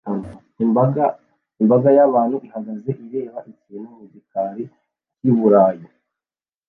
[1.63, 4.63] Imbaga y'abantu ihagaze ireba ikintu mu gikari
[5.17, 5.85] cy'i Burayi